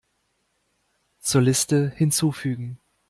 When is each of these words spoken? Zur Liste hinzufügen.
Zur 1.19 1.41
Liste 1.43 1.91
hinzufügen. 1.95 2.79